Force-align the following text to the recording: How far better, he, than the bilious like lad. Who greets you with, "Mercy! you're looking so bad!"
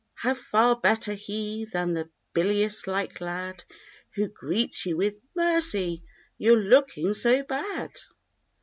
How 0.15 0.33
far 0.33 0.77
better, 0.79 1.13
he, 1.13 1.65
than 1.65 1.93
the 1.93 2.09
bilious 2.33 2.87
like 2.87 3.21
lad. 3.21 3.63
Who 4.15 4.29
greets 4.29 4.83
you 4.87 4.97
with, 4.97 5.19
"Mercy! 5.35 6.03
you're 6.39 6.57
looking 6.57 7.13
so 7.13 7.43
bad!" 7.43 7.91